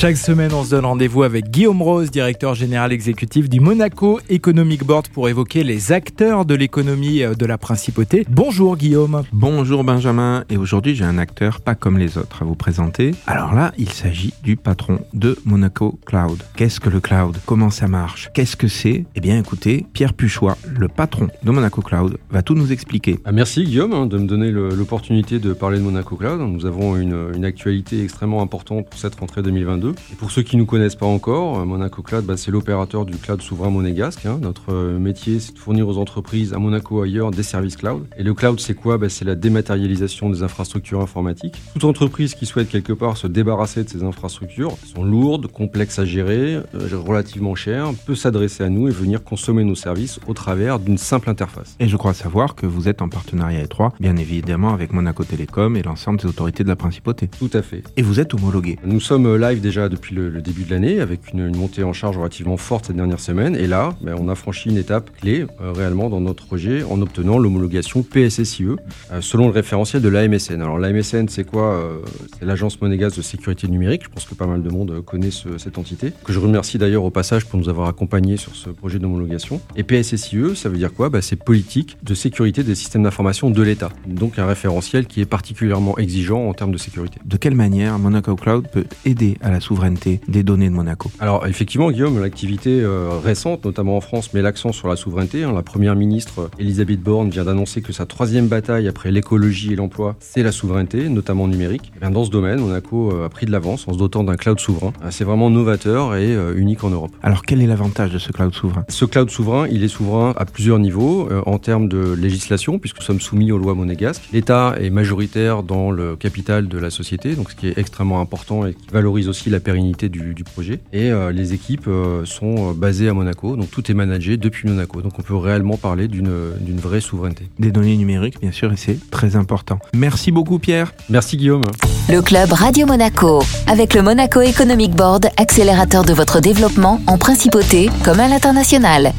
[0.00, 4.82] Chaque semaine, on se donne rendez-vous avec Guillaume Rose, directeur général exécutif du Monaco Economic
[4.82, 8.24] Board, pour évoquer les acteurs de l'économie euh, de la principauté.
[8.30, 9.24] Bonjour Guillaume.
[9.30, 13.10] Bonjour Benjamin, et aujourd'hui j'ai un acteur pas comme les autres à vous présenter.
[13.26, 16.44] Alors là, il s'agit du patron de Monaco Cloud.
[16.56, 17.36] Qu'est-ce que le cloud?
[17.44, 18.30] Comment ça marche?
[18.32, 19.04] Qu'est-ce que c'est?
[19.14, 23.18] Eh bien écoutez, Pierre Puchois, le patron de Monaco Cloud, va tout nous expliquer.
[23.26, 26.40] Ah, merci Guillaume hein, de me donner l'opportunité de parler de Monaco Cloud.
[26.40, 29.89] Nous avons une, une actualité extrêmement importante pour cette rentrée 2022.
[30.12, 33.04] Et pour ceux qui ne nous connaissent pas encore, euh, Monaco Cloud, bah, c'est l'opérateur
[33.04, 34.26] du cloud souverain monégasque.
[34.26, 34.38] hein.
[34.42, 38.06] Notre euh, métier, c'est de fournir aux entreprises à Monaco ailleurs des services cloud.
[38.18, 38.98] Et le cloud, c'est quoi?
[38.98, 41.60] Bah, C'est la dématérialisation des infrastructures informatiques.
[41.74, 45.98] Toute entreprise qui souhaite quelque part se débarrasser de ces infrastructures qui sont lourdes, complexes
[45.98, 46.62] à gérer, euh,
[47.04, 51.30] relativement chères, peut s'adresser à nous et venir consommer nos services au travers d'une simple
[51.30, 51.76] interface.
[51.80, 55.76] Et je crois savoir que vous êtes en partenariat étroit, bien évidemment, avec Monaco Télécom
[55.76, 57.28] et l'ensemble des autorités de la principauté.
[57.38, 57.82] Tout à fait.
[57.96, 58.78] Et vous êtes homologué.
[58.84, 62.56] Nous sommes live déjà depuis le, début de l'année avec une, montée en charge relativement
[62.56, 63.56] forte cette dernière semaine.
[63.56, 67.00] Et là, ben, on a franchi une étape clé euh, réellement dans notre projet en
[67.00, 68.64] obtenant l'homologation PSSIE
[69.12, 70.60] euh, selon le référentiel de l'AMSN.
[70.62, 71.98] Alors l'AMSN, c'est quoi Euh,
[72.38, 74.02] C'est l'Agence monégasque de sécurité numérique.
[74.04, 76.12] Je pense que pas mal de monde connaît ce- cette entité.
[76.24, 79.60] Que je remercie d'ailleurs au passage pour nous avoir accompagnés sur ce projet d'homologation.
[79.76, 81.08] Et PSSIE, ça veut dire quoi?
[81.10, 83.90] Ben, C'est politique de sécurité des systèmes d'information de l'État.
[84.06, 87.18] Donc un référentiel qui est particulièrement exigeant en termes de sécurité.
[87.24, 91.46] De quelle manière Monaco Cloud peut aider à la souveraineté des données de Monaco Alors
[91.46, 95.44] effectivement, Guillaume, l'activité euh, récente, notamment en France, met l'accent sur la souveraineté.
[95.44, 95.52] hein.
[95.52, 100.16] La première ministre, Elisabeth Borne, vient d'annoncer que sa troisième bataille après l'écologie et l'emploi,
[100.18, 101.92] c'est la souveraineté, notamment numérique.
[101.96, 104.36] Et bien, dans ce domaine, Monaco euh, a pris de l'avance en se dotant d'un
[104.36, 104.92] cloud souverain.
[105.04, 107.12] Euh, C'est vraiment novateur et euh, unique en Europe.
[107.22, 108.84] Alors quel est l'avantage de ce cloud souverain?
[108.88, 112.96] Ce cloud souverain, il est souverain à plusieurs niveaux euh, en termes de législation, puisque
[112.98, 114.28] nous sommes soumis aux lois monégasques.
[114.32, 118.66] L'État est majoritaire dans le capital de la société, donc ce qui est extrêmement important
[118.66, 120.80] et qui valorise aussi la pérennité du, du projet.
[120.92, 124.68] Et euh, les équipes euh, sont euh, basées à Monaco, donc tout est managé depuis
[124.68, 125.02] Monaco.
[125.02, 126.30] Donc on peut réellement parler d'une
[126.60, 127.48] d'une vraie souveraineté.
[127.58, 129.78] Des données numériques, bien sûr, et c'est très important.
[129.94, 130.92] Merci beaucoup Pierre.
[131.08, 131.64] Merci Guillaume.
[132.08, 133.42] Le club Radio Monaco.
[133.66, 139.12] Avec le Monaco Economic Board, accélérateur de votre développement en principauté comme à l'international.